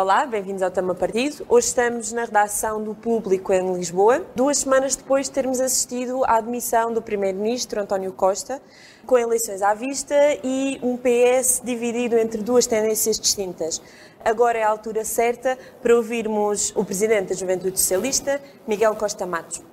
[0.00, 1.44] Olá, bem-vindos ao Tama Partido.
[1.48, 6.36] Hoje estamos na redação do Público em Lisboa, duas semanas depois de termos assistido à
[6.36, 8.62] admissão do Primeiro-Ministro António Costa,
[9.04, 13.82] com eleições à vista e um PS dividido entre duas tendências distintas
[14.24, 19.64] agora é a altura certa para ouvirmos o Presidente da Juventude Socialista, Miguel Costa Matos.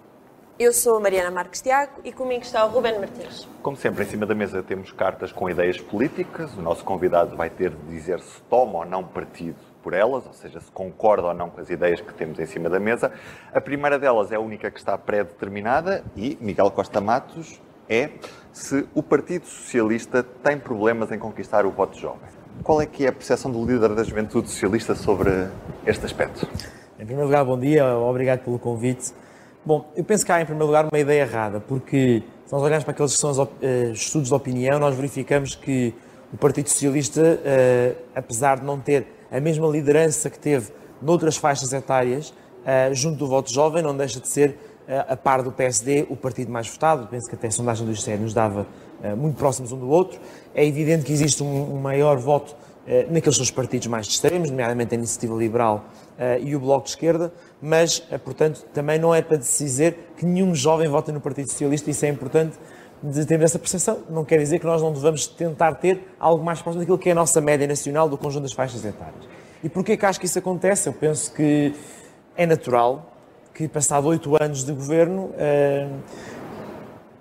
[0.58, 3.48] Eu sou a Mariana Marques Tiago e comigo está o Ruben Martins.
[3.62, 6.52] Como sempre, em cima da mesa temos cartas com ideias políticas.
[6.58, 10.34] O nosso convidado vai ter de dizer se toma ou não partido por elas, ou
[10.34, 13.12] seja, se concorda ou não com as ideias que temos em cima da mesa.
[13.54, 18.10] A primeira delas é a única que está pré-determinada e Miguel Costa Matos é
[18.52, 22.28] se o Partido Socialista tem problemas em conquistar o voto jovem.
[22.64, 25.30] Qual é que é a percepção do líder da Juventude Socialista sobre
[25.86, 26.50] este aspecto?
[27.00, 29.14] Em primeiro lugar, bom dia, obrigado pelo convite.
[29.64, 32.86] Bom, eu penso que há, em primeiro lugar, uma ideia errada, porque se nós olharmos
[32.86, 33.50] para aqueles que são os uh,
[33.94, 35.94] estudos de opinião, nós verificamos que
[36.34, 41.74] o Partido Socialista, uh, apesar de não ter a mesma liderança que teve noutras faixas
[41.74, 44.58] etárias, uh, junto do voto jovem, não deixa de ser,
[45.08, 47.08] a par do PSD, o partido mais votado.
[47.08, 48.68] Penso que até a sondagem do ICE nos dava
[49.18, 50.20] muito próximos um do outro.
[50.54, 52.56] É evidente que existe um, maior voto
[53.10, 55.86] naqueles seus partidos mais extremos, nomeadamente a Iniciativa Liberal
[56.18, 60.26] eh, e o Bloco de Esquerda, mas, eh, portanto, também não é para dizer que
[60.26, 62.58] nenhum jovem vota no Partido Socialista, isso é importante
[63.28, 64.00] ter essa percepção.
[64.10, 67.12] Não quer dizer que nós não devamos tentar ter algo mais próximo daquilo que é
[67.12, 69.26] a nossa média nacional do conjunto das faixas etárias.
[69.64, 70.88] E porquê que acho que isso acontece?
[70.88, 71.74] Eu penso que
[72.36, 73.12] é natural
[73.54, 75.32] que, passado oito anos de governo,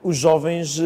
[0.02, 0.80] os jovens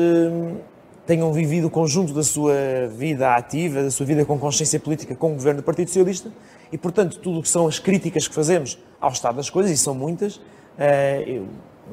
[1.06, 2.54] tenham vivido o conjunto da sua
[2.94, 6.30] vida ativa, da sua vida com consciência política com o governo do Partido Socialista
[6.70, 9.76] e, portanto, tudo o que são as críticas que fazemos ao estado das coisas, e
[9.78, 10.38] são muitas,
[10.78, 11.40] eh,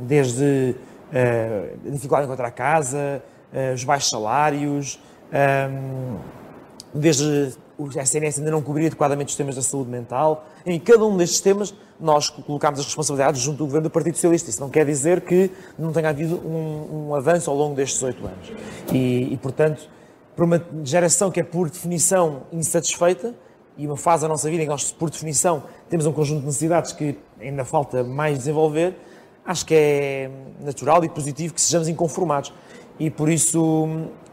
[0.01, 0.75] desde
[1.13, 4.99] eh, a dificuldade em encontrar casa, eh, os baixos salários,
[6.93, 10.45] desde o SNS ainda não cobria adequadamente os temas da saúde mental.
[10.65, 14.49] Em cada um destes temas, nós colocámos as responsabilidades junto do governo do Partido Socialista.
[14.49, 18.25] Isso não quer dizer que não tenha havido um, um avanço ao longo destes oito
[18.25, 18.51] anos.
[18.93, 19.89] E, e, portanto,
[20.35, 23.33] para uma geração que é, por definição, insatisfeita,
[23.77, 26.45] e uma fase da nossa vida em que nós, por definição, temos um conjunto de
[26.45, 28.95] necessidades que ainda falta mais desenvolver,
[29.45, 32.53] acho que é natural e positivo que sejamos inconformados.
[32.99, 33.87] E por isso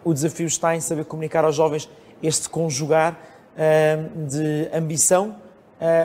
[0.04, 1.88] o desafio está em saber comunicar aos jovens
[2.22, 3.18] este conjugar
[3.54, 5.36] uh, de ambição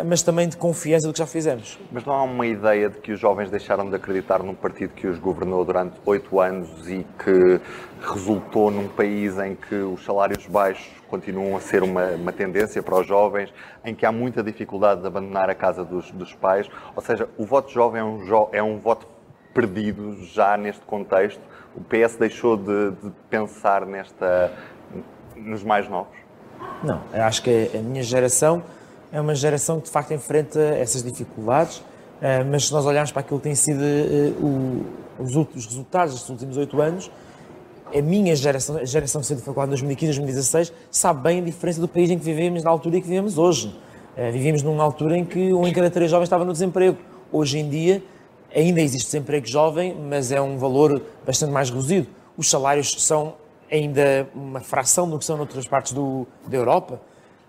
[0.06, 1.78] mas também de confiança do que já fizemos.
[1.92, 5.06] Mas não há uma ideia de que os jovens deixaram de acreditar num partido que
[5.06, 7.62] os governou durante oito anos e que
[8.02, 13.00] resultou num país em que os salários baixos continuam a ser uma, uma tendência para
[13.00, 13.54] os jovens,
[13.86, 16.68] em que há muita dificuldade de abandonar a casa dos, dos pais?
[16.96, 19.08] Ou seja, o voto jovem é um, jo é um voto
[19.54, 21.42] perdido já neste contexto?
[21.76, 24.52] O PS deixou de, de pensar nesta,
[25.36, 26.18] nos mais novos?
[26.84, 28.64] Não, acho que a minha geração
[29.12, 31.82] é uma geração que de facto enfrenta essas dificuldades,
[32.22, 34.34] eh, mas se nós olharmos para aquilo que tem sido eh,
[35.20, 37.10] os, resultados destes últimos oito anos,
[37.94, 41.44] a minha geração, a geração que saiu da faculdade em 2015, 2016, sabe bem a
[41.44, 43.74] diferença do país em que vivemos na altura em que vivemos hoje.
[44.16, 46.98] Eh, vivíamos numa altura em que um em cada três jovens estava no desemprego.
[47.32, 48.04] Hoje em dia
[48.54, 52.08] ainda existe desemprego jovem, mas é um valor bastante mais reduzido.
[52.36, 53.36] Os salários são
[53.72, 57.00] ainda uma fração do que são noutras partes do, da Europa.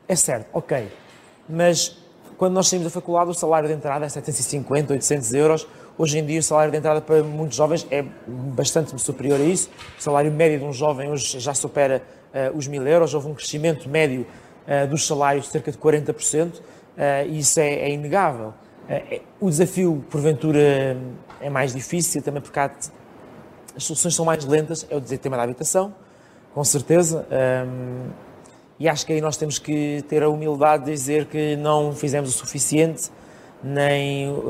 [0.06, 0.88] É certo, ok
[1.48, 1.96] mas
[2.36, 5.66] quando nós saímos da faculdade o salário de entrada é 750, 800 euros.
[5.96, 9.68] Hoje em dia o salário de entrada para muitos jovens é bastante superior a isso.
[9.98, 13.14] O salário médio de um jovem hoje já supera uh, os 1000 euros.
[13.14, 14.24] Houve um crescimento médio
[14.66, 16.60] uh, dos salários de cerca de 40%, uh,
[17.28, 18.54] e isso é, é inegável.
[19.38, 20.96] O desafio, porventura,
[21.42, 22.70] é mais difícil, também porque há,
[23.76, 25.94] as soluções são mais lentas, é o tema da habitação,
[26.54, 27.26] com certeza.
[27.30, 28.27] Um,
[28.80, 32.30] e acho que aí nós temos que ter a humildade de dizer que não fizemos
[32.30, 33.10] o suficiente,
[33.62, 34.44] nem uh,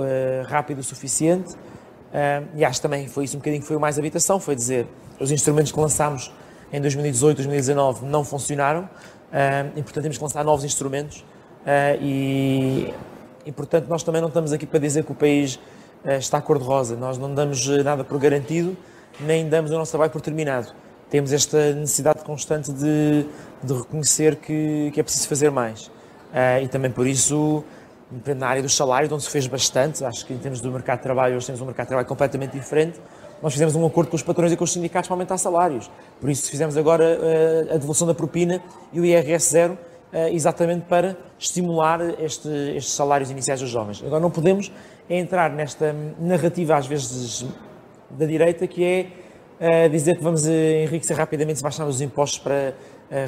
[0.47, 1.55] rápido o suficiente.
[1.55, 4.87] Uh, e acho também foi isso um bocadinho que foi o mais habitação, foi dizer
[5.19, 6.32] os instrumentos que lançámos
[6.70, 8.88] em 2018, 2019 não funcionaram uh,
[9.75, 11.25] e portanto temos que lançar novos instrumentos.
[12.00, 12.94] E,
[13.44, 15.61] e portanto nós também não estamos aqui para dizer que o país
[16.19, 18.75] está cor-de-rosa, nós não damos nada por garantido,
[19.20, 20.73] nem damos o nosso trabalho por terminado
[21.10, 23.25] temos esta necessidade constante de,
[23.62, 25.87] de reconhecer que, que, é preciso fazer mais.
[25.87, 27.64] Uh, e também por isso,
[28.37, 31.05] na área dos salários, onde se fez bastante, acho que em termos do mercado de
[31.05, 33.00] trabalho, hoje temos um mercado de trabalho completamente diferente,
[33.43, 35.90] nós fizemos um acordo com os patrões e com os sindicatos para aumentar salários.
[36.20, 38.61] Por isso fizemos agora uh, a devolução da propina
[38.93, 39.78] e o IRS zero,
[40.32, 44.02] exatamente para estimular este, estes salários iniciais dos jovens.
[44.02, 44.72] Agora, não podemos
[45.08, 47.44] entrar nesta narrativa, às vezes,
[48.08, 49.06] da direita, que é
[49.90, 52.75] dizer que vamos enriquecer rapidamente se baixarmos os impostos para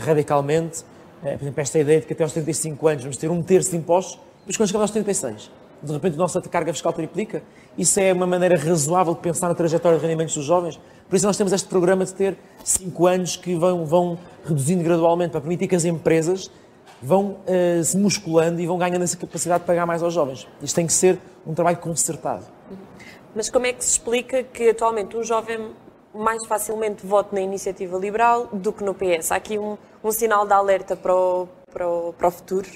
[0.05, 0.85] radicalmente.
[1.21, 3.77] Por exemplo, esta ideia de que até aos 35 anos vamos ter um terço de
[3.77, 5.51] impostos, mas quando chegamos aos 36,
[5.83, 7.43] de repente a nossa carga fiscal triplica.
[7.77, 10.79] Isso é uma maneira razoável de pensar na trajetória de rendimentos dos jovens.
[11.09, 15.31] Por isso nós temos este programa de ter 5 anos que vão, vão reduzindo gradualmente
[15.31, 16.51] para permitir que as empresas
[17.03, 20.47] vão uh, se musculando e vão ganhando essa capacidade de pagar mais aos jovens.
[20.63, 22.45] Isto tem que ser um trabalho concertado.
[23.35, 25.71] Mas como é que se explica que atualmente um jovem
[26.15, 29.33] mais facilmente vote na iniciativa liberal do que no PS?
[29.33, 32.69] Há aqui um, um sinal de alerta para o, para o, para o futuro?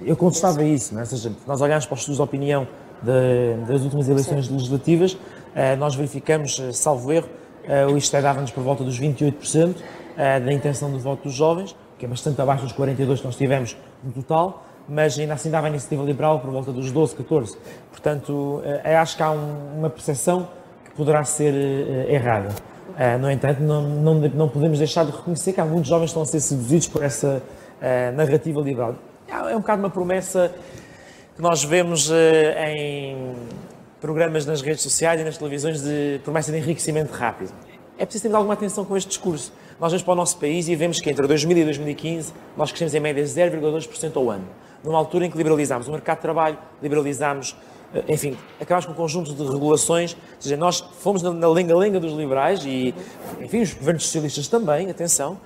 [0.00, 1.04] Eu contestava isso, não é?
[1.04, 2.66] seja, nós olhamos para os estudos de opinião
[3.02, 4.54] de, das últimas eleições Sim.
[4.54, 7.28] legislativas, uh, nós verificamos, uh, salvo erro,
[7.64, 9.76] uh, o ISTE dava-nos por volta dos 28%
[10.14, 13.74] da intenção de voto dos jovens, que é bastante abaixo dos 42% que nós tivemos
[14.04, 17.56] no total, mas ainda assim dava a iniciativa liberal por volta dos 12, 14.
[17.90, 18.62] Portanto,
[19.00, 20.48] acho que há um, uma percepção
[20.96, 21.54] poderá ser
[22.08, 22.50] errada.
[23.20, 26.22] no entanto, não, não, não, podemos deixar de reconhecer que há muitos jovens que estão
[26.22, 27.42] a ser seduzidos por essa
[28.14, 28.94] narrativa liberal.
[29.28, 30.52] É um bocado uma promessa
[31.34, 33.34] que nós vemos em
[34.00, 37.52] programas nas redes sociais e nas televisões de promessa de enriquecimento rápido.
[37.96, 39.52] É preciso ter alguma atenção com este discurso.
[39.78, 42.94] Nós vamos para o nosso país e vemos que entre 2000 e 2015 nós crescemos
[42.94, 44.44] em média 0,2% ao ano.
[44.82, 47.56] Numa altura em que liberalizámos o mercado de trabalho, liberalizámos,
[48.08, 52.64] enfim, acabámos com um conjunto de regulações, ou seja, nós fomos na lenga-lenga dos liberais
[52.64, 52.94] e,
[53.40, 55.38] enfim, os governos socialistas também, atenção,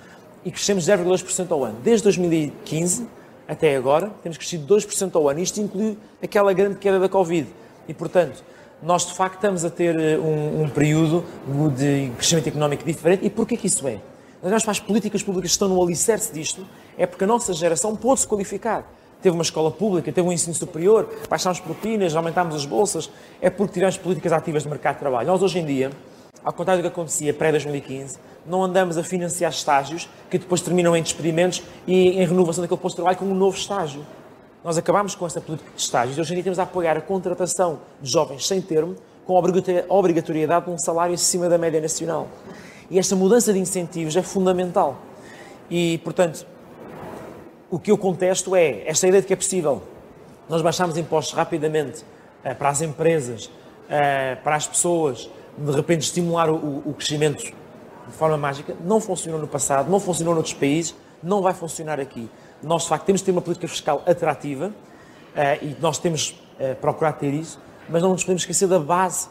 [0.45, 1.77] e crescemos 0,2% ao ano.
[1.83, 3.09] Desde 2015
[3.49, 5.41] até agora, temos crescido 2% ao ano.
[5.41, 7.49] Isto inclui aquela grande queda da Covid.
[7.89, 8.43] E, portanto,
[8.83, 11.25] nós de facto estamos a ter eh, um, um período
[11.77, 13.25] de crescimento económico diferente.
[13.25, 13.99] E porquê que isso é?
[14.43, 16.65] Nós para as políticas públicas que estão no alicerce disto,
[16.97, 18.85] é porque a nossa geração pôde se qualificar.
[19.23, 23.11] Teve uma escola pública, teve um ensino superior, baixámos propinas, aumentámos as bolsas,
[23.41, 25.27] é porque tivemos políticas ativas de mercado de trabalho.
[25.27, 25.91] Nós, hoje em dia,
[26.45, 31.03] ao contrário do que acontecia pré-2015, não andamos a financiar estágios que depois terminam em
[31.03, 34.07] despedimentos e em renovação daquele posto de trabalho com um novo estágio.
[34.63, 37.01] Nós acabamos com essa política de estágios e hoje em dia temos a apoiar a
[37.01, 38.95] contratação de jovens sem termo
[39.27, 39.41] com a
[39.89, 42.29] obrigatoriedade de um salário acima da média nacional.
[42.89, 44.97] E esta mudança de incentivos é fundamental.
[45.69, 46.47] E, portanto,
[47.71, 49.83] o que eu contesto é esta ideia de que é possível
[50.49, 52.05] nós baixarmos impostos rapidamente
[52.45, 58.13] uh, para as empresas, uh, para as pessoas, de repente estimular o, o crescimento de
[58.13, 62.31] forma mágica, não funcionou no passado, não funcionou noutros países, não vai funcionar aqui.
[62.63, 66.31] Nós, de facto, temos de ter uma política fiscal atrativa uh, e nós temos
[66.61, 69.29] uh, procurar ter isso, mas não nos podemos esquecer da base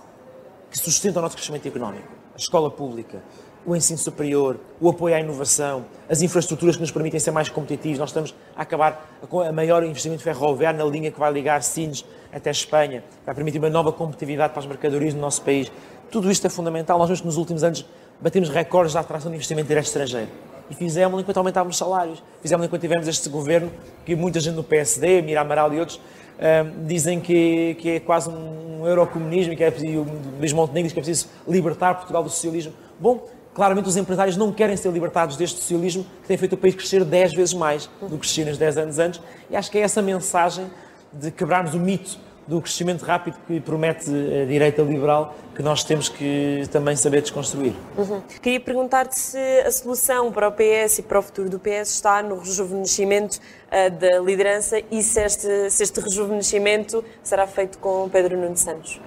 [0.70, 2.08] que sustenta o nosso crescimento económico.
[2.34, 3.24] A escola pública,
[3.66, 7.98] o ensino superior, o apoio à inovação, as infraestruturas que nos permitem ser mais competitivos.
[7.98, 12.06] Nós estamos a acabar com a maior investimento ferroviário na linha que vai ligar Sines
[12.32, 15.72] até Espanha, vai permitir uma nova competitividade para as mercadorias no nosso país.
[16.12, 17.00] Tudo isto é fundamental.
[17.00, 17.86] Nós nos últimos anos
[18.22, 20.30] batemos recordes de atração de investimento direto estrangeiro.
[20.70, 22.24] E fizemos enquanto aumentávamos salários.
[22.42, 23.72] Fizemos enquanto tivemos este governo,
[24.06, 26.00] que muita gente no PSD, Mira Amaral e outros,
[26.38, 30.06] um, dizem que, que, é quase um eurocomunismo que é preciso,
[30.40, 32.74] Luís Montenegro diz que é preciso libertar Portugal do socialismo.
[33.00, 33.26] Bom,
[33.56, 37.04] claramente os empresários não querem ser libertados deste socialismo que tem feito o país crescer
[37.04, 39.22] 10 vezes mais do que crescia nos 10 anos antes.
[39.50, 40.70] E acho que é essa mensagem
[41.12, 46.10] de quebrarmos o mito do crescimento rápido que promete a direita liberal que nós temos
[46.10, 47.74] que também saber desconstruir.
[47.98, 48.22] Uhum.
[48.42, 52.22] Queria perguntar-te se a solução para o PS e para o futuro do PS está
[52.22, 58.38] no rejuvenescimento uh, da liderança e se este, se este rejuvenescimento será feito com Pedro
[58.38, 59.00] Nuno Santos.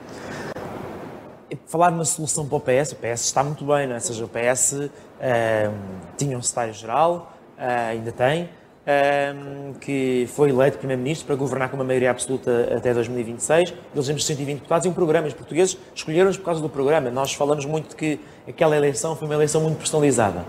[1.67, 3.97] Falar numa solução para o PS, o PS está muito bem, não é?
[3.97, 4.90] Ou seja, o PS uh,
[5.21, 5.71] eh,
[6.17, 8.50] tinha um secretário-geral, uh, ainda tem,
[8.88, 13.75] um, que foi eleito Primeiro-Ministro para governar com uma maioria absoluta até 2026.
[13.95, 15.26] Elegemos 120 deputados e um programa.
[15.26, 17.11] Os portugueses escolheram-nos por causa do programa.
[17.11, 20.45] Nós falamos muito de que aquela eleição foi uma eleição muito personalizada.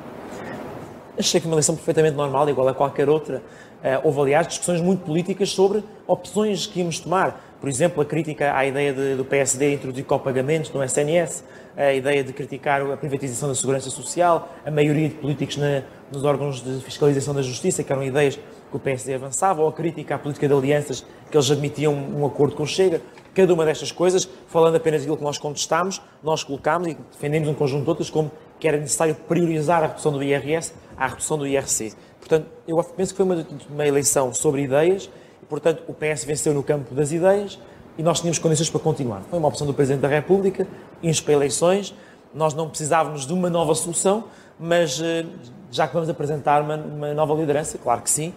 [1.18, 3.44] Achei que uma eleição perfeitamente normal, igual a qualquer outra.
[3.84, 7.41] Uh, houve, aliás, discussões muito políticas sobre opções que íamos tomar.
[7.60, 11.44] Por exemplo, a crítica à ideia de, do PSD introduzir copagamentos no SNS,
[11.75, 16.24] a ideia de criticar a privatização da segurança social, a maioria de políticos na, nos
[16.24, 20.16] órgãos de fiscalização da justiça, que eram ideias que o PSD avançava, ou a crítica
[20.16, 23.01] à política de alianças, que eles admitiam um acordo com o Chega.
[23.34, 27.54] Cada uma destas coisas, falando apenas daquilo que nós contestámos, nós colocámos e defendemos um
[27.54, 31.48] conjunto de outras, como que era necessário priorizar a redução do IRS à redução do
[31.48, 31.94] IRC.
[32.20, 35.10] Portanto, eu penso que foi uma, uma eleição sobre ideias,
[35.50, 37.60] portanto, o PS venceu no campo das ideias,
[37.98, 39.24] e nós tínhamos condições para continuar.
[39.29, 40.65] Foi uma opção do Presidente da República,
[41.03, 41.94] íamos para eleições,
[42.34, 44.25] nós não precisávamos de uma nova solução,
[44.58, 45.25] mas eh,
[45.70, 48.34] já que vamos apresentar uma, uma nova liderança, claro que sim,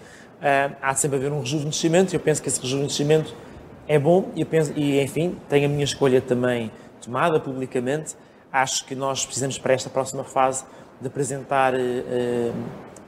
[0.81, 3.35] há sempre a haver um rejuvenescimento, e eu penso que esse rejuvenescimento
[3.87, 8.17] é bom, e, eu penso, e enfim, tenho a minha escolha também tomada publicamente.
[8.53, 10.65] Acho que nós precisamos, para esta próxima fase,
[11.01, 12.53] de apresentar uh,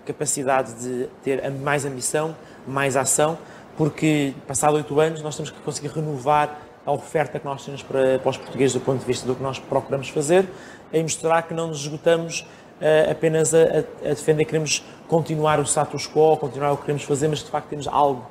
[0.06, 3.38] capacidade de ter mais ambição, mais ação,
[3.76, 8.18] porque, passado oito anos, nós temos que conseguir renovar a oferta que nós temos para,
[8.18, 10.46] para os portugueses do ponto de vista do que nós procuramos fazer
[10.92, 12.40] e mostrar que não nos esgotamos
[12.80, 13.62] uh, apenas a,
[14.04, 17.68] a, defender, queremos continuar o status quo, continuar o que queremos fazer, mas de facto
[17.68, 18.26] temos algo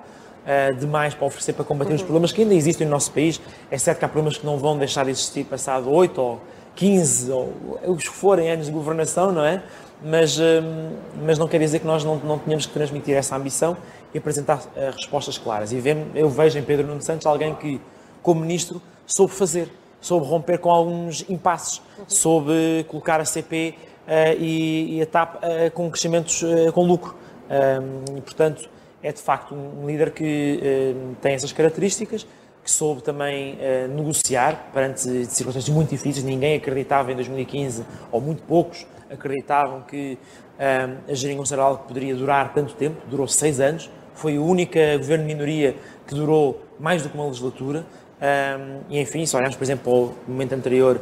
[0.45, 1.95] uh, demais para oferecer para combater uhum.
[1.97, 3.41] os problemas que ainda existem no nosso país.
[3.71, 6.41] É certo que há problemas que não vão deixar de existir passado 8 ou
[6.75, 7.53] 15 ou
[7.87, 9.61] os que forem anos de governação, não é?
[10.03, 10.43] Mas, um,
[11.25, 13.77] mas não quer dizer que nós não, não tenhamos que transmitir essa ambição
[14.13, 15.71] e apresentar uh, respostas claras.
[15.71, 15.81] E
[16.13, 17.79] eu vejo em Pedro Nuno Santos alguém que,
[18.21, 19.69] como ministro, soube fazer,
[20.01, 22.05] soube romper com alguns impasses, uhum.
[22.07, 23.75] soube colocar a CP
[24.05, 27.15] uh, e, e, a TAP uh, com crescimentos com lucro.
[27.49, 28.69] Um, e, portanto,
[29.03, 32.25] é de facto um líder que uh, tem essas características,
[32.63, 36.23] que soube também uh, negociar perante circunstâncias muito difíceis.
[36.23, 40.17] Ninguém acreditava em 2015, ou muito poucos acreditavam que
[40.57, 43.89] uh, a geringonça era algo que poderia durar tanto tempo, durou seis anos.
[44.13, 45.75] Foi o único governo de minoria
[46.07, 47.83] que durou mais do que uma legislatura.
[48.87, 51.01] e enfim, se olharmos, por exemplo, para o momento anterior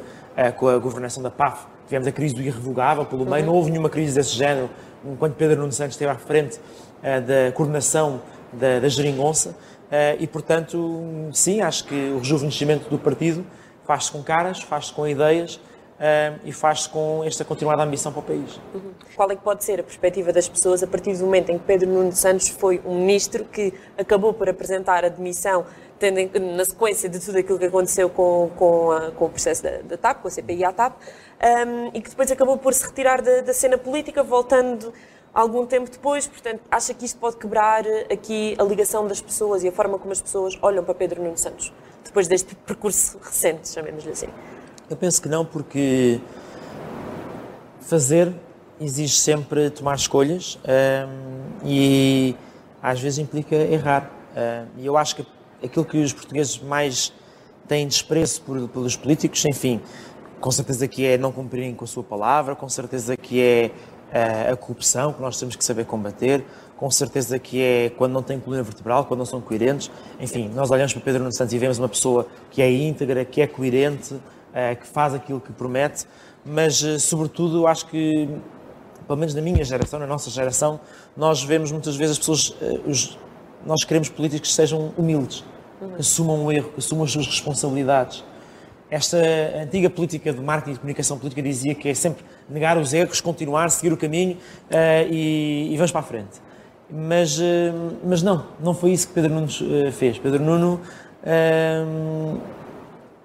[0.55, 3.47] com a governação da PAF, tivemos a crise do irrevogável pelo meio, uhum.
[3.47, 4.69] não houve nenhuma crise desse género
[5.05, 8.21] enquanto Pedro Nuno Santos esteve à frente uh, da coordenação
[8.53, 9.53] da, da geringonça uh,
[10.19, 13.45] e, portanto, sim, acho que o rejuvenescimento do partido
[13.83, 15.55] faz-se com caras, faz-se com ideias
[16.01, 18.59] uh, e faz-se com esta continuada ambição para o país.
[18.73, 18.91] Uhum.
[19.15, 21.65] Qual é que pode ser a perspectiva das pessoas a partir do momento em que
[21.65, 25.65] Pedro Nuno Santos foi um ministro que acabou por apresentar a demissão
[25.99, 29.77] tendo na sequência de tudo aquilo que aconteceu com, com, a, com o processo da,
[29.83, 33.21] da, TAP, com a CPI à TAP, um, e que depois acabou por se retirar
[33.21, 34.91] da, da, cena política, voltando
[35.33, 36.27] algum tempo depois.
[36.27, 40.11] Portanto, acha que isto pode quebrar aqui a ligação das pessoas e a forma como
[40.11, 41.71] as pessoas olham para Pedro Nuno Santos,
[42.03, 44.27] depois deste percurso recente, chamemos-lhe assim?
[44.89, 46.19] Eu penso que não, porque
[47.79, 48.33] fazer
[48.79, 52.35] exige sempre tomar escolhas um, e
[52.81, 54.11] às vezes implica errar.
[54.77, 55.25] e eu acho que
[55.63, 57.13] aquilo que os portugueses mais
[57.67, 59.79] têm desprezo por, pelos políticos, enfim,
[60.39, 63.71] com certeza que é não cumprirem com a sua palavra, com certeza que é
[64.51, 66.43] a corrupção, que nós temos que saber combater,
[66.81, 69.91] com certeza que é quando não tem coluna vertebral, quando não são coerentes.
[70.19, 73.39] Enfim, nós olhamos para Pedro Nuno Santos e vemos uma pessoa que é íntegra, que
[73.39, 76.05] é coerente, uh, que faz aquilo que promete,
[76.43, 78.27] mas, uh, sobretudo, acho que,
[79.05, 80.79] pelo menos na minha geração, na nossa geração,
[81.15, 82.55] nós vemos muitas vezes as pessoas,
[82.87, 83.17] os,
[83.63, 85.43] nós queremos políticos que sejam humildes,
[85.79, 88.23] que assumam o erro, que assumam as suas responsabilidades.
[88.91, 89.17] Esta
[89.63, 93.21] antiga política de marketing e de comunicação política dizia que é sempre negar os erros,
[93.21, 96.41] continuar, seguir o caminho uh, e, e, vamos para a frente.
[96.89, 97.43] Mas, uh,
[98.03, 100.19] mas não, não foi isso que Pedro Nuno uh, fez.
[100.19, 100.81] Pedro Nuno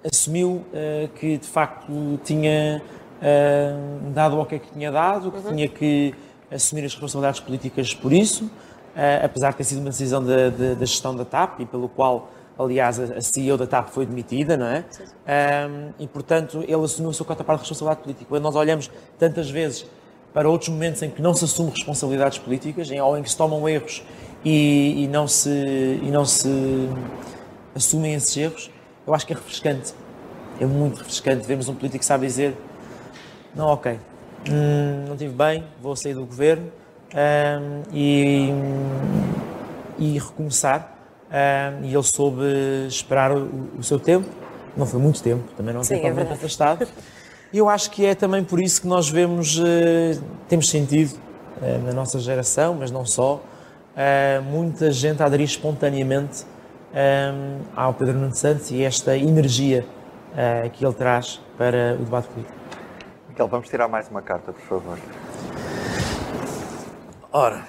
[0.09, 0.63] assumiu
[1.15, 1.91] que de facto
[2.23, 2.81] tinha
[4.13, 5.55] dado o que é que tinha dado, que uhum.
[5.55, 6.13] tinha que
[6.51, 8.49] assumir as responsabilidades políticas por isso,
[9.23, 12.29] apesar de ter sido uma decisão da, da, da gestão da TAP e pelo qual
[12.57, 14.83] aliás, a CEO da TAP foi demitida, não é?
[15.67, 18.25] Um, e, portanto, ele assumiu a sua cota parte de responsabilidade política.
[18.27, 19.85] Quando nós olhamos tantas vezes
[20.33, 23.37] para outros momentos em que não se assumem responsabilidades políticas, em, ou em que se
[23.37, 24.03] tomam erros
[24.43, 26.89] e, e, não se, e não se
[27.75, 28.71] assumem esses erros,
[29.05, 29.93] eu acho que é refrescante.
[30.59, 31.45] É muito refrescante.
[31.47, 32.57] Vemos um político que sabe dizer:
[33.55, 33.99] não, ok,
[34.49, 36.71] hum, não estive bem, vou sair do governo
[37.93, 38.49] e,
[39.97, 40.96] e recomeçar
[41.27, 42.43] uh, e ele soube
[42.87, 44.27] esperar o, o, seu tempo.
[44.75, 46.87] Não foi muito tempo, também não tem é afastado.
[47.53, 49.63] E eu acho que é também por isso que nós vemos, uh,
[50.49, 51.17] temos sentido
[51.61, 53.41] uh, na nossa geração, mas não só,
[54.51, 56.45] muita gente a aderir espontaneamente
[57.75, 59.83] ao Pedro Nuno Santos e esta energia
[60.73, 62.55] que ele traz para o debate político.
[63.27, 64.99] Miguel, vamos tirar mais uma carta, por favor.
[67.31, 67.63] Ora,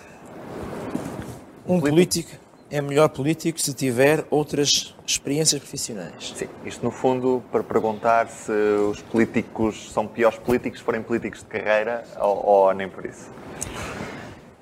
[1.67, 2.33] um político
[2.71, 6.35] é melhor político se tiver outras experiências profissionais.
[6.37, 11.41] Sim, isto no fundo para perguntar se os políticos são piores políticos se forem políticos
[11.41, 13.31] de carreira ou, ou nem por isso.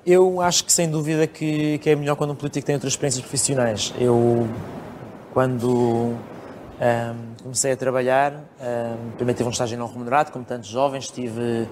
[0.05, 3.21] Eu acho que sem dúvida que, que, é melhor quando um político tem outras experiências
[3.21, 3.93] profissionais.
[3.99, 4.47] Eu,
[5.33, 6.15] quando
[7.43, 8.41] comecei a trabalhar,
[9.17, 11.67] primeiro tive um estágio não remunerado, como tantos jovens, tive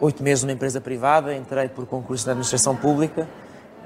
[0.00, 3.28] oito meses numa empresa privada, entrei por concurso na administração pública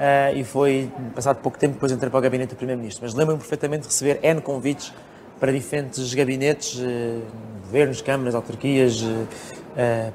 [0.02, 3.04] uh, e foi, passado pouco tempo, depois entrei para o gabinete do Primeiro-Ministro.
[3.04, 4.92] Mas lembro-me perfeitamente de receber N convites
[5.38, 7.23] para diferentes gabinetes, uh,
[7.62, 9.26] governos, câmaras, autarquias, uh,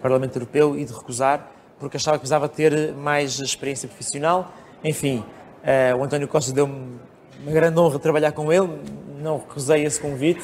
[0.01, 4.53] Parlamento Europeu e de recusar, porque achava que precisava ter mais experiência profissional.
[4.83, 5.23] Enfim,
[5.99, 6.99] o António Costa deu-me
[7.41, 8.69] uma grande honra trabalhar com ele,
[9.19, 10.43] não recusei esse convite.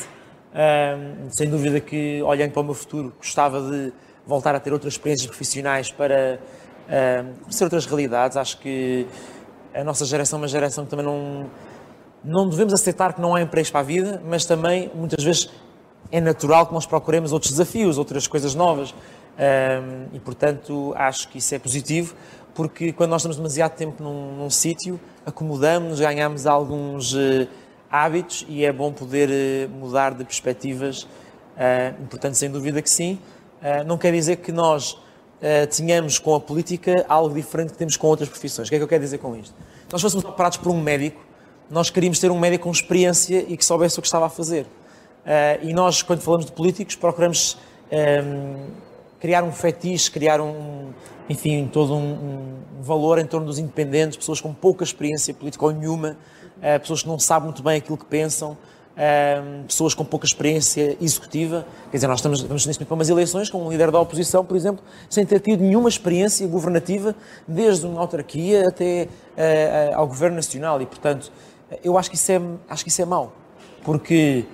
[1.30, 3.94] sem dúvida que, olhando para o meu futuro, gostava de
[4.26, 6.40] voltar a ter outras experiências profissionais para
[7.42, 8.38] conhecer outras realidades.
[8.38, 9.08] Acho que
[9.74, 11.50] a nossa geração é uma geração que também não,
[12.24, 15.50] não devemos aceitar que não há empregos para a vida, mas também, muitas vezes,
[16.12, 18.94] é natural que nós procuremos outros desafios, outras coisas novas.
[20.14, 22.14] e, portanto, acho que isso é positivo,
[22.54, 27.48] porque quando nós estamos demasiado tempo num, num sítio, acomodamos, ganhamos alguns uh,
[27.90, 31.04] hábitos e é bom poder uh, mudar de perspectivas.
[31.04, 33.20] Uh, portanto, sem dúvida que sim.
[33.86, 34.98] não quer dizer que nós
[35.72, 38.68] tenhamos com a política algo diferente que temos com outras profissões.
[38.68, 39.54] O que é que eu quero dizer com isto?
[39.54, 41.22] Se nós fôssemos operados por um médico,
[41.70, 44.66] nós queríamos ter um médico com experiência e que soubesse o que estava a fazer.
[45.62, 47.58] e nós, quando falamos de políticos, procuramos
[47.94, 48.68] um,
[49.20, 50.92] criar um fetiche, criar um,
[51.30, 55.72] enfim, todo um, um, valor em torno dos independentes, pessoas com pouca experiência política ou
[55.72, 56.18] nenhuma,
[56.58, 58.58] uh, pessoas que não sabem muito bem aquilo que pensam,
[58.94, 61.66] uh, pessoas com pouca experiência executiva.
[61.92, 64.46] Quer dizer, nós estamos, estamos neste momento para umas eleições com um líder da oposição,
[64.46, 67.16] por exemplo, sem ter tido nenhuma experiência governativa,
[67.48, 69.08] desde uma autarquia até
[69.38, 70.82] uh, ao governo nacional.
[70.82, 71.32] E, portanto,
[71.84, 73.34] eu acho que isso é, acho que isso é mau,
[73.84, 74.46] porque,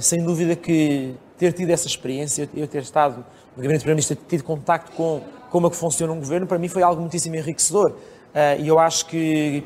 [0.00, 3.24] sem dúvida que ter tido essa experiência, eu ter estado
[3.56, 5.20] no gabinete de primeiro-ministro, ter tido contacto com
[5.50, 7.92] como é que funciona um governo, para mim foi algo muitíssimo enriquecedor.
[7.92, 9.62] Uh, e eu acho que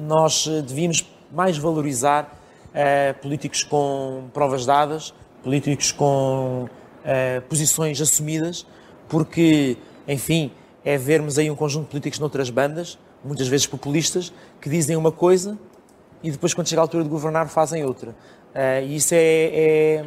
[0.00, 2.43] nós devíamos mais valorizar
[2.74, 8.66] uh, políticos com provas dadas, políticos com uh, posições assumidas,
[9.08, 9.76] porque,
[10.08, 10.50] enfim,
[10.84, 15.12] é vermos aí um conjunto de políticos noutras bandas, muitas vezes populistas, que dizem uma
[15.12, 15.58] coisa
[16.22, 18.14] e depois, quando chega a altura de governar, fazem outra.
[18.82, 20.06] e isso é, é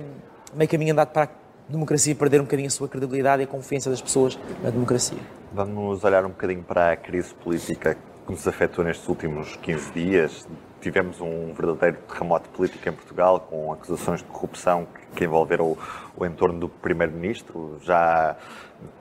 [0.56, 1.30] meio caminho andado para
[1.70, 5.18] democracia perder um bocadinho a sua credibilidade e a confiança das pessoas na democracia.
[5.54, 7.98] Vamos olhar um bocadinho para a crise política
[8.28, 10.48] que nos afetou nestes últimos 15 dias.
[10.82, 15.78] Tivemos um verdadeiro terremoto político em Portugal, com acusações de corrupção que envolveram o,
[16.18, 17.80] o entorno do Primeiro-Ministro.
[17.82, 18.36] Já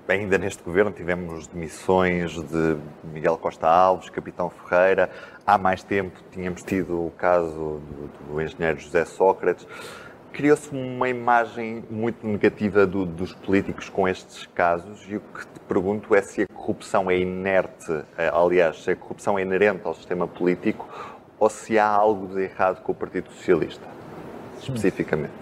[0.09, 5.11] ainda neste governo tivemos demissões de Miguel Costa Alves, Capitão Ferreira.
[5.44, 9.66] Há mais tempo tínhamos tido o caso do, do engenheiro José Sócrates
[10.37, 15.61] criou-se uma imagem muito negativa do, dos políticos com estes casos e o que te
[15.66, 19.94] pergunto é se a corrupção é inerte, eh, aliás, se a corrupção é inerente ao
[19.94, 20.87] sistema político
[21.38, 23.87] ou se há algo de errado com o Partido Socialista,
[24.61, 25.33] especificamente.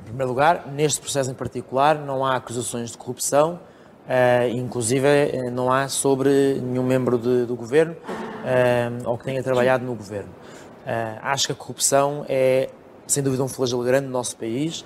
[0.00, 3.58] Em primeiro lugar, neste processo em particular, não há acusações de corrupção,
[4.06, 7.96] uh, inclusive eh, não há sobre nenhum membro de, do governo
[9.06, 10.28] ou que tenha trabalhado no governo.
[11.22, 12.68] Acho que a corrupção é
[13.06, 14.84] sem dúvida um flagelo grande no nosso país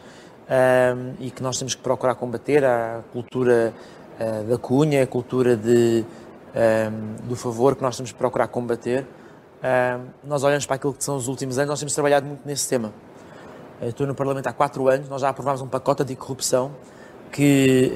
[0.48, 3.72] um, e que nós temos que procurar combater a cultura
[4.18, 6.04] uh, da cunha, a cultura de,
[6.54, 9.06] um, do favor que nós temos que procurar combater.
[9.62, 12.68] Um, nós olhamos para aquilo que são os últimos anos, nós temos trabalhado muito nesse
[12.68, 12.92] tema.
[13.80, 16.72] Eu estou no Parlamento há quatro anos, nós já aprovámos um pacote anticorrupção
[17.30, 17.92] que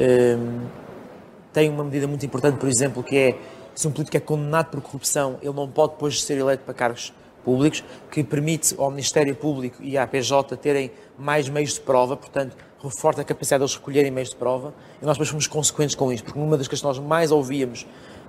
[1.53, 3.39] tem uma medida muito importante, por exemplo, que é
[3.75, 7.13] se um político é condenado por corrupção, ele não pode depois ser eleito para cargos
[7.45, 12.57] públicos, que permite ao Ministério Público e à PJ terem mais meios de prova, portanto,
[12.83, 16.25] reforça a capacidade deles recolherem meios de prova, e nós depois fomos consequentes com isso,
[16.25, 17.87] porque uma das questões que nós mais ouvíamos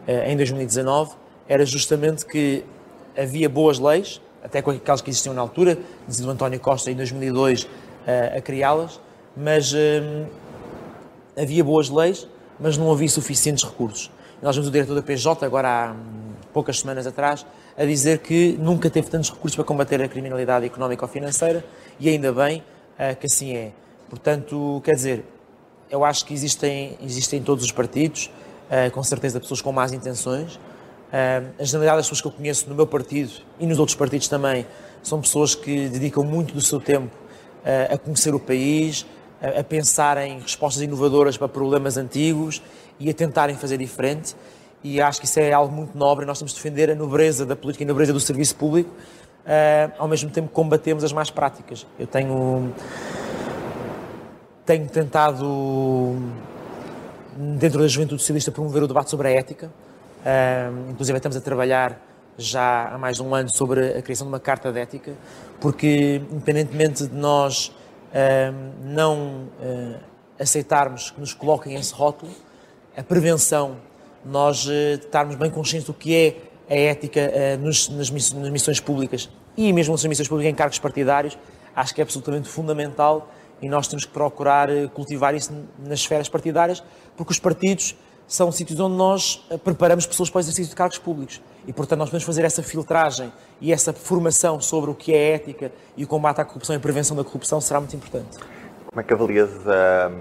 [0.07, 1.15] eh, em 2019
[1.47, 2.63] era justamente que
[3.17, 6.95] havia boas leis, até com aquelas que existiam na altura, dizia o António Costa em
[6.95, 7.67] 2002
[8.05, 8.99] eh, a criá-las,
[9.35, 10.25] mas eh,
[11.37, 12.27] havia boas leis,
[12.59, 14.11] mas não havia suficientes recursos.
[14.41, 17.45] Nós vimos o diretor da PJ, agora há hum, poucas semanas atrás,
[17.77, 21.65] a dizer que nunca teve tantos recursos para combater a criminalidade económica ou financeira
[21.99, 23.71] e ainda bem uh, que assim é.
[24.09, 25.25] Portanto, quer dizer,
[25.89, 28.29] eu acho que existem, existem em todos os partidos,
[28.69, 30.55] uh, com certeza, pessoas com más intenções.
[30.55, 34.27] Uh, a generalidade das pessoas que eu conheço no meu partido e nos outros partidos
[34.27, 34.65] também
[35.01, 37.23] são pessoas que dedicam muito do seu tempo
[37.89, 39.05] a conhecer o país,
[39.41, 42.61] a pensar em respostas inovadoras para problemas antigos
[42.99, 44.35] e a tentarem fazer diferente
[44.83, 46.25] e acho que isso é algo muito nobre.
[46.25, 49.93] Nós temos de defender a nobreza da política e a nobreza do serviço público, uh,
[49.97, 51.87] ao mesmo tempo combatemos as más práticas.
[51.97, 52.73] Eu tenho,
[54.65, 56.17] tenho tentado,
[57.57, 59.67] dentro da juventude socialista, promover o debate sobre a ética.
[59.67, 61.99] Uh, inclusive, estamos a trabalhar
[62.37, 65.13] já há mais de um ano sobre a criação de uma carta de ética,
[65.61, 67.73] porque, independentemente de nós uh,
[68.83, 69.47] não
[70.39, 72.31] aceitarmos que nos coloquem esse rótulo,
[72.97, 73.77] a prevenção
[74.25, 76.37] nós uh, estarmos bem conscientes do que é
[76.69, 80.55] a ética uh, nos, nas, miss nas, missões públicas e mesmo nas missões públicas em
[80.55, 81.37] cargos partidários,
[81.75, 83.29] acho que é absolutamente fundamental
[83.61, 86.83] e nós temos que procurar uh, cultivar isso nas esferas partidárias,
[87.15, 87.95] porque os partidos
[88.27, 91.41] são sítios onde nós eh, preparamos pessoas para o exercício de cargos públicos.
[91.67, 93.31] E, portanto, nós podemos fazer essa filtragem
[93.61, 96.79] e essa formação sobre o que é ética e o combate à corrupção e a
[96.79, 98.37] prevenção da corrupção será muito importante.
[98.87, 100.11] Como é que avalias a,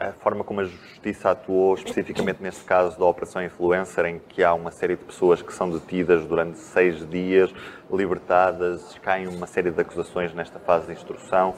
[0.00, 4.54] a, forma como a Justiça atuou, especificamente neste caso da Operação Influencer, em que há
[4.54, 7.52] uma série de pessoas que são detidas durante seis dias,
[7.92, 11.54] libertadas, caem uma série de acusações nesta fase de instrução?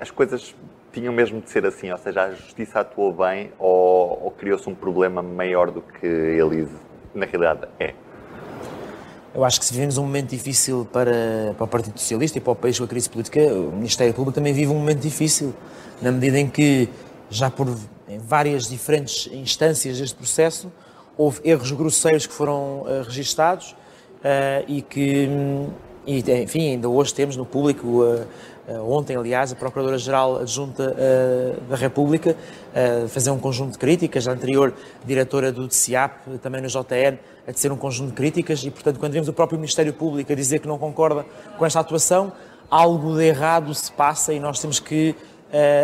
[0.00, 0.54] As coisas
[0.92, 4.74] tinham mesmo de ser assim, ou seja, a Justiça atuou bem ou, ou criou-se um
[4.74, 6.68] problema maior do que ele
[7.14, 7.94] na realidade é?
[9.34, 12.52] Eu acho que se vivemos um momento difícil para, para o Partido Socialista e para
[12.52, 15.52] o país com a crise política, o Ministério Público também vive um momento difícil,
[16.00, 16.88] na medida em que,
[17.30, 17.68] já por
[18.20, 20.70] várias diferentes instâncias deste processo,
[21.16, 25.70] houve erros grosseiros que foram uh, registados uh, e que, hum,
[26.06, 28.26] e, enfim, ainda hoje temos no público uh,
[28.88, 30.92] ontem, aliás, a Procuradora-Geral Adjunta
[31.68, 32.36] da República
[33.08, 37.70] fazer um conjunto de críticas, a anterior diretora do DCIAP, também no JN, a dizer
[37.70, 40.66] um conjunto de críticas e, portanto, quando vemos o próprio Ministério Público a dizer que
[40.66, 41.24] não concorda
[41.56, 42.32] com esta atuação,
[42.68, 45.14] algo de errado se passa e nós temos que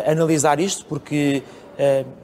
[0.06, 1.42] analisar isto, porque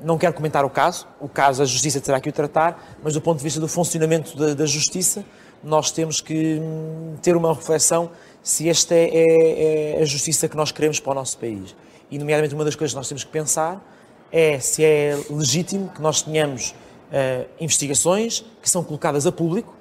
[0.05, 3.21] não quero comentar o caso, o caso a Justiça terá que o tratar, mas do
[3.21, 5.25] ponto de vista do funcionamento da, da Justiça,
[5.63, 8.11] nós temos que hum, ter uma reflexão
[8.43, 11.75] se esta é, é, é, a justiça que nós queremos para o nosso país.
[12.11, 13.83] E, nomeadamente, uma das coisas que nós temos que pensar
[14.33, 19.75] é se é legítimo que nós tenhamos uh, investigações que são colocadas a público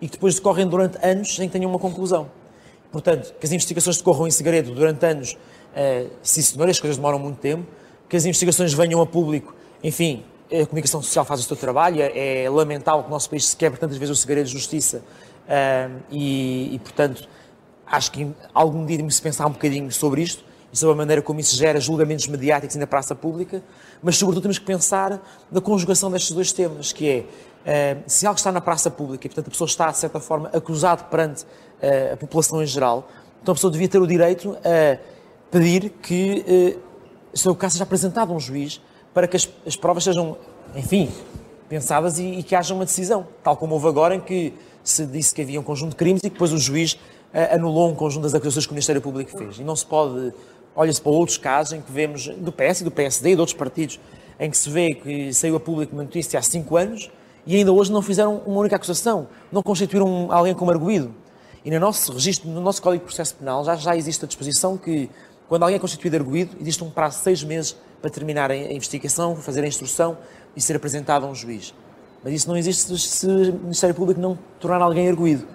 [0.00, 2.30] e que depois decorrem durante anos sem que tenham uma conclusão.
[2.90, 5.36] Portanto, que as investigações decorram em segredo durante anos,
[5.76, 7.66] uh, sim senhor, as coisas demoram muito tempo,
[8.08, 12.44] que as investigações venham a público, enfim, a comunicação social faz o seu trabalho, é,
[12.44, 15.02] é lamentável que o nosso país se quebre tantas vezes o segredo de justiça.
[15.46, 17.28] Uh, e, e, portanto,
[17.86, 21.38] acho que algum dia de pensar um bocadinho sobre isto e sobre a maneira como
[21.38, 23.62] isso gera julgamentos mediáticos na praça pública,
[24.02, 28.38] mas sobretudo temos que pensar na conjugação destes dois temas, que é uh, se algo
[28.38, 32.14] está na praça pública e, portanto, a pessoa está, de certa forma, acusada perante uh,
[32.14, 33.08] a população em geral,
[33.42, 35.15] então a pessoa devia ter o direito a
[35.56, 36.76] pedir que
[37.32, 38.78] o seu caso seja apresentado a um juiz
[39.14, 40.36] para que as, as provas sejam,
[40.74, 41.10] enfim,
[41.66, 44.52] pensadas e, e, que haja uma decisão, tal como houve agora em que
[44.84, 46.98] se disse que havia um conjunto de crimes e depois o juiz
[47.50, 49.58] anulou um conjunto das acusações que o Ministério Público fez.
[49.58, 50.34] E não se pode,
[50.74, 53.56] olha-se para outros casos em que vemos, do PS e do PSD e de outros
[53.56, 53.98] partidos,
[54.38, 57.10] em que se vê que saiu a público uma notícia há cinco anos
[57.46, 61.14] e ainda hoje não fizeram uma única acusação, não constituíram alguém como arguído.
[61.66, 64.78] E no nosso registro, no nosso Código de Processo Penal, já, já existe a disposição
[64.78, 65.10] que,
[65.48, 69.36] quando alguém é constituído arguído, existe um prazo de seis meses para terminar a investigação,
[69.36, 70.18] fazer a instrução
[70.56, 71.74] e ser apresentado a um juiz.
[72.22, 75.46] Mas isso não existe se o Ministério Público não tornar alguém arguído.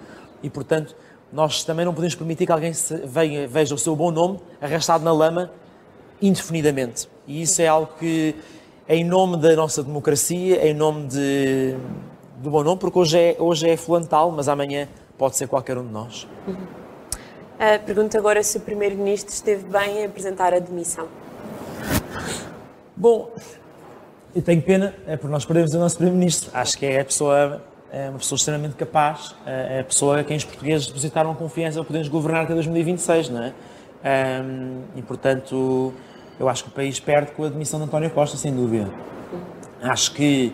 [0.42, 0.96] E, portanto,
[1.32, 2.72] nós também não podemos permitir que alguém
[3.04, 5.50] venha, veja o seu bom nome arrastado na lama
[6.20, 7.08] indefinidamente.
[7.26, 8.34] E isso é algo que,
[8.88, 11.74] em nome da nossa democracia, em nome de,
[12.38, 15.76] do bom nome, porque hoje é, hoje é fulano tal, mas amanhã pode ser qualquer
[15.76, 16.26] um de nós.
[16.46, 16.81] Uhum.
[17.62, 21.06] Uh, pergunto agora se o Primeiro-Ministro esteve bem em apresentar a demissão.
[22.96, 23.30] Bom,
[24.34, 26.50] eu tenho pena, é por nós perdemos o nosso Primeiro-Ministro.
[26.52, 30.36] Acho que é a pessoa é uma pessoa extremamente capaz, é a pessoa a quem
[30.36, 33.52] os portugueses depositaram confiança para podermos governar até 2026, não é?
[34.96, 35.92] E, portanto,
[36.40, 38.90] eu acho que o país perde com a admissão de António Costa, sem dúvida.
[39.80, 40.52] Acho que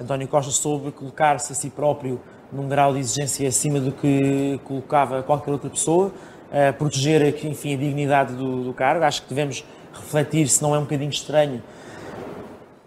[0.00, 5.22] António Costa soube colocar-se a si próprio num grau de exigência acima do que colocava
[5.22, 6.10] qualquer outra pessoa,
[6.50, 9.04] uh, proteger, enfim, a dignidade do, do cargo.
[9.04, 11.62] Acho que devemos refletir se não é um bocadinho estranho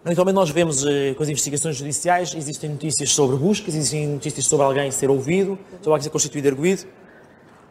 [0.04, 4.66] Habitualmente nós vemos eh, com as investigações judiciais, existem notícias sobre buscas, existem notícias sobre
[4.66, 6.86] alguém ser ouvido, sobre alguém ser constituído arguído.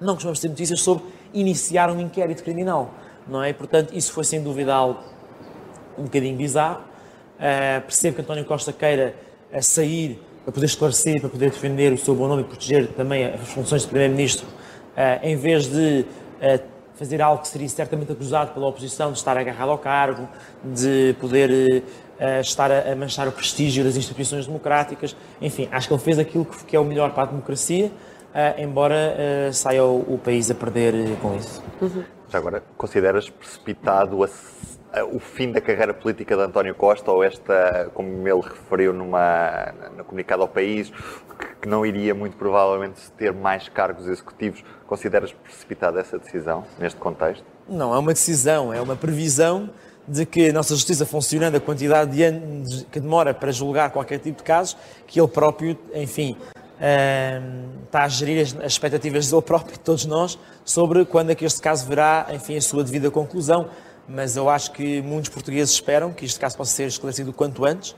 [0.00, 1.02] Não costumamos ter notícias sobre
[1.34, 2.94] iniciar um inquérito criminal,
[3.26, 3.52] não é?
[3.52, 5.00] Portanto, isso foi sem dúvida algo
[5.98, 6.82] um bocadinho bizarro.
[7.34, 9.12] Uh, percebo que António Costa queira
[9.60, 13.48] sair para poder esclarecer, para poder defender o seu bom nome e proteger também as
[13.48, 14.46] funções de Primeiro-Ministro,
[15.22, 16.04] em vez de
[16.94, 20.28] fazer algo que seria certamente acusado pela oposição de estar agarrado ao cargo,
[20.62, 21.82] de poder
[22.20, 25.16] uh, estar a, manchar o prestígio das instituições democráticas.
[25.40, 27.90] Enfim, acho que ele fez aquilo que, é o melhor para a democracia,
[28.58, 31.62] embora saia o, país a perder com isso.
[31.80, 32.04] Uhum.
[32.28, 34.28] Já agora, consideras precipitado a,
[35.12, 40.04] o fim da carreira política de António Costa ou esta, como ele referiu numa, no
[40.04, 40.92] comunicado ao país,
[41.60, 44.64] que, não iria muito provavelmente ter mais cargos executivos?
[44.86, 47.44] Consideras precipitada essa decisão neste contexto?
[47.68, 49.70] Não, é uma decisão, é uma previsão
[50.08, 54.18] de que a nossa justiça funcionando, a quantidade de anos que demora para julgar qualquer
[54.18, 54.76] tipo de casos,
[55.06, 56.36] que ele próprio, enfim,
[56.80, 61.44] ehm, está a gerir as, expectativas dele próprio, de todos nós, sobre quando é que
[61.44, 63.68] este caso verá, enfim, a sua devida conclusão.
[64.12, 67.64] Mas eu acho que muitos portugueses esperam que este caso possa ser esclarecido o quanto
[67.64, 67.94] antes.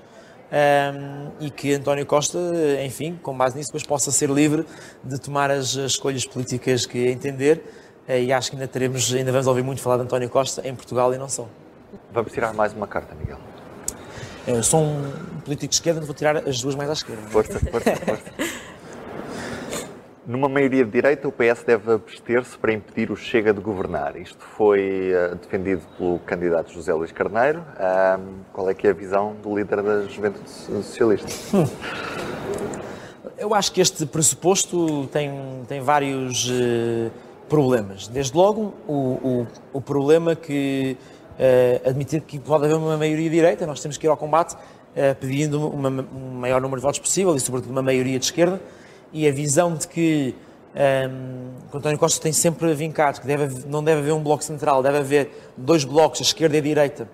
[0.53, 2.39] um, e que António Costa,
[2.85, 4.67] enfim, com base nisso, depois possa ser livre
[5.03, 7.65] de tomar as, as escolhas políticas que entender.
[8.07, 10.75] Uh, e acho que ainda teremos, ainda vamos ouvir muito falar de António Costa em
[10.75, 11.49] Portugal e não só.
[12.13, 13.39] Vamos tirar mais uma carta, Miguel.
[14.47, 17.23] Eu sou um político de esquerda, vou tirar as duas mais à esquerda.
[17.29, 18.33] Força, força, força.
[20.25, 24.17] Numa maioria de direita, o PS deve abster-se para impedir o Chega de governar.
[24.17, 27.65] Isto foi uh, defendido pelo candidato José Luís Carneiro.
[28.53, 31.57] Qual é que é a visão do líder da Juventude Socialista?
[31.57, 31.65] Hum.
[33.37, 35.33] Eu acho que este pressuposto tem,
[35.67, 37.11] tem vários uh,
[37.49, 38.07] problemas.
[38.07, 40.97] Desde logo, o, o, o problema que
[41.33, 44.57] uh, admitir que pode haver uma maioria de direita, nós temos que ir ao combate
[45.19, 48.61] pedindo uma, um maior número de votos possível e, sobretudo, uma maioria de esquerda
[49.13, 50.35] e a visão de que
[50.75, 54.99] um, António Costa tem sempre vincado que deve, não deve haver um bloco central, deve
[54.99, 57.09] haver dois blocos, a esquerda e a direita,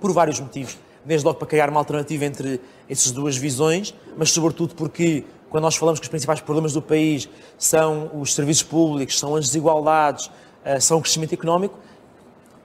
[0.00, 0.76] por vários motivos.
[1.04, 5.76] Desde logo para criar uma alternativa entre essas duas visões, mas sobretudo porque quando nós
[5.76, 10.80] falamos que os principais problemas do país são os serviços públicos, são as desigualdades, uh,
[10.80, 11.78] são o crescimento económico,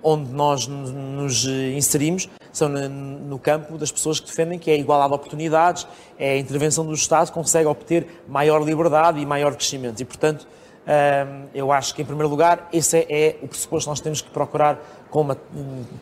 [0.01, 5.09] onde nós nos inserimos são no campo das pessoas que defendem que é a igualdade
[5.09, 9.99] de oportunidades, é a intervenção do Estado que consegue obter maior liberdade e maior crescimento.
[9.99, 10.47] E, portanto,
[10.85, 14.21] hum, eu acho que, em primeiro lugar, esse é, é o pressuposto que nós temos
[14.21, 14.79] que procurar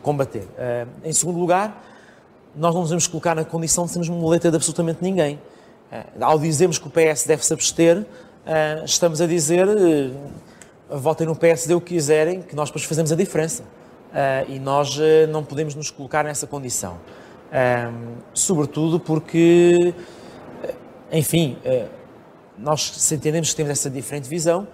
[0.02, 0.46] combater.
[0.58, 1.84] Hum, em segundo lugar,
[2.56, 5.38] nós não nos devemos colocar na condição de sermos muleta de absolutamente ninguém.
[5.92, 8.04] Hum, ao dizermos que o PS deve se abster,
[8.86, 9.68] estamos a dizer
[10.88, 13.62] votem no PSD o que quiserem, que nós depois fazemos a diferença.
[14.08, 16.94] Uh, e nós uh, não podemos nos colocar nessa condição.
[16.94, 19.94] Uh, sobretudo porque,
[21.12, 21.58] enfim,
[22.56, 24.66] nós se entendemos que temos essa diferente visão,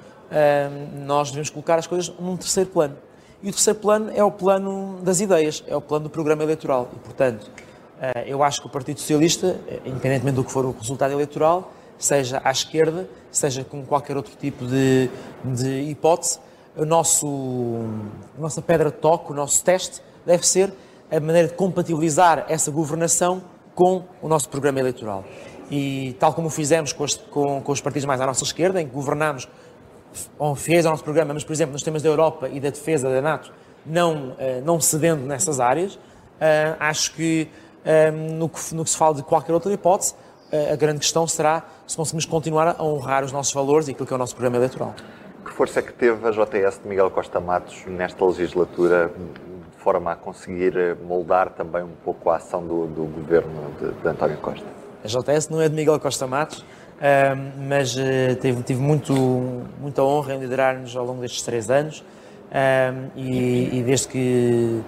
[1.07, 2.97] nós devemos colocar as coisas num terceiro plano.
[3.43, 6.91] E o terceiro plano é o plano das ideias, é o plano do programa eleitoral.
[6.97, 7.49] E, portanto,
[8.27, 12.51] eu acho que o Partido Socialista, independentemente do que for o resultado eleitoral, seja à
[12.51, 15.09] esquerda, seja com qualquer outro tipo de,
[15.45, 16.41] de hipótese,
[16.77, 17.27] o nosso,
[18.37, 20.73] a nossa pedra de toque, o nosso teste, deve ser
[21.11, 23.43] a maneira de compatibilizar essa governação
[23.75, 25.25] com o nosso programa eleitoral.
[25.71, 28.87] E tal como fizemos com os, com, com os partidos mais à nossa esquerda, em
[28.87, 29.49] que governamos,
[30.57, 33.21] fez o nosso programa, mas, por exemplo, nos temas da Europa e da defesa da
[33.21, 33.53] NATO,
[33.85, 35.99] não, eh, não cedendo nessas áreas,
[36.41, 37.49] eh, acho que
[37.85, 40.15] eh, no, que no que se fala de qualquer outra hipótese,
[40.73, 44.13] a grande questão será se conseguimos continuar a honrar os nossos valores e aquilo que
[44.13, 44.95] é o nosso programa eleitoral.
[45.55, 50.97] Força que teve a JTS de Miguel Costa Matos nesta legislatura, de forma a conseguir
[51.07, 54.67] moldar também um pouco a ação do, do governo de, de, António Costa?
[55.05, 56.65] A JTS não é de Miguel Costa Matos,
[57.69, 57.95] mas
[58.41, 59.15] tive, tive muito,
[59.81, 62.05] muita honra em liderar-nos ao longo destes três anos
[63.15, 64.83] e, e desde que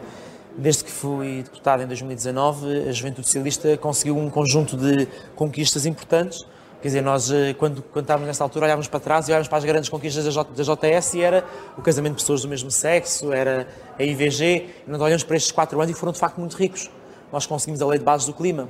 [0.58, 6.46] Desde que fui deputado em 2019, a Juventude Socialista conseguiu um conjunto de conquistas importantes
[6.86, 9.58] Quer dizer, nós, eh, quando, quando estávamos nessa altura, olhávamos para trás e olhávamos para
[9.58, 11.44] as grandes conquistas da, J, da JS e era
[11.76, 13.66] o casamento de pessoas do mesmo sexo, era
[13.98, 16.88] a IVG, nós olhamos para estes quatro anos e foram de facto muito ricos.
[17.32, 18.68] Nós conseguimos a lei de bases do clima,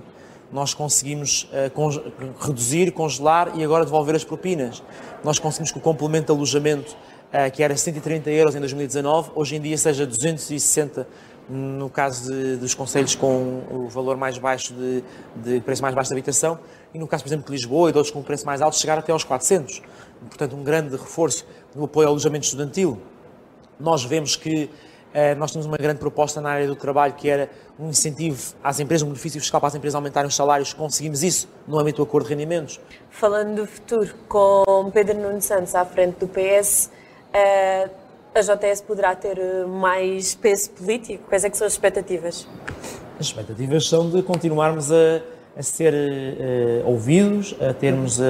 [0.51, 4.83] nós conseguimos uh, reduzir, congelar e agora devolver as propinas.
[5.23, 9.57] Nós conseguimos que o complemento de alojamento, uh, que era 130 euros em 2019, hoje
[9.57, 11.07] em dia seja 260
[11.49, 15.05] no caso de, dos conselhos com o valor mais baixo de,
[15.37, 16.59] de, preço mais baixo de habitação
[16.97, 18.99] e no caso, por exemplo, de Lisboa e de outros com preço mais alto, chegar
[18.99, 19.83] até aos 400.
[20.29, 22.99] Portanto, um grande reforço no apoio ao alojamento estudantil.
[23.79, 24.71] Nós vemos que
[25.13, 28.81] eh, nós temos uma grande proposta na área do trabalho que era um incentivo às
[28.81, 30.73] empresas, um benefício fiscal para as empresas aumentarem os salários.
[30.73, 32.81] Conseguimos isso no âmbito do acordo de rendimentos.
[33.11, 36.91] Falando do futuro, com Pedro Nuno Santos à frente do PS,
[37.31, 37.91] eh,
[38.35, 41.25] a JS poderá ter eh, mais peso político?
[41.29, 42.49] Quais é que são as expectativas?
[43.21, 48.25] As expectativas são de continuarmos a, a ser uh, ouvidos, a termos a,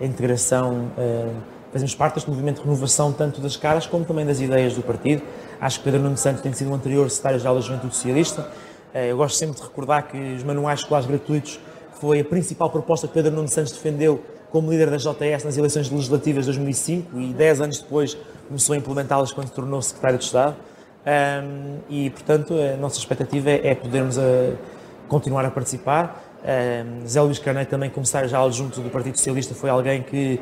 [0.00, 1.34] a integração, uh,
[1.72, 5.22] fazemos parte deste movimento de renovação tanto das caras como também das ideias do partido.
[5.60, 8.42] Acho que Pedro Nuno Santos tem sido o anterior secretário-geral da Juventude Socialista.
[8.94, 11.58] Uh, eu gosto sempre de recordar que os manuais escolares gratuitos
[12.00, 15.90] foi a principal proposta que Pedro Nuno Santos defendeu como líder da JS nas eleições
[15.90, 18.16] legislativas de 2005 e 10 anos depois
[18.48, 20.56] começou a implementá-las quando se tornou secretário de Estado.
[21.06, 24.54] Um, e, portanto, a nossa expectativa é podermos a, eh,
[25.08, 26.29] continuar a participar.
[27.06, 30.40] Zé Luís Carneiro, também comissário já adjunto do Partido Socialista, foi alguém que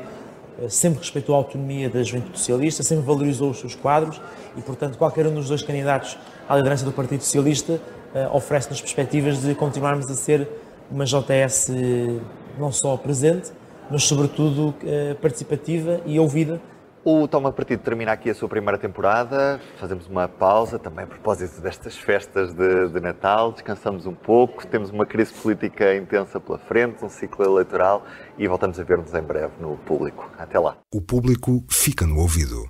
[0.59, 4.21] uh, sempre respeitou a autonomia da juventude socialista, sempre valorizou os seus quadros
[4.57, 6.17] e, portanto, qualquer um dos dois candidatos
[6.49, 7.81] à liderança do Partido Socialista
[8.15, 10.49] uh, oferece-nos perspectivas de continuarmos a ser
[10.91, 11.71] uma JS
[12.59, 13.53] não só presente,
[13.91, 14.75] mas sobretudo
[15.21, 16.59] participativa e ouvida
[17.05, 19.61] O Toma Partido termina aqui a sua primeira temporada.
[19.79, 23.53] Fazemos uma pausa também a propósito destas festas de, de, Natal.
[23.53, 24.67] Descansamos um pouco.
[24.67, 28.05] Temos uma crise política intensa pela frente, um ciclo eleitoral
[28.37, 30.29] e voltamos a ver-nos em breve no público.
[30.39, 30.77] Até lá.
[30.93, 32.69] O público fica no ouvido.